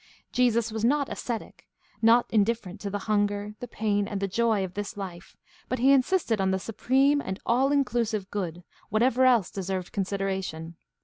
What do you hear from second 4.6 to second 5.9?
of this Hfe; but